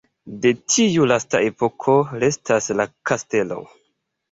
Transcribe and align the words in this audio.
De 0.45 0.53
tiu 0.75 1.05
lasta 1.11 1.43
epoko 1.51 1.95
restas 2.25 2.73
la 2.81 2.89
kastelo. 3.13 3.63